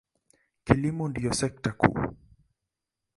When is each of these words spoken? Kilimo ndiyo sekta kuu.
Kilimo 0.65 1.05
ndiyo 1.09 1.31
sekta 1.39 1.69
kuu. 1.79 2.01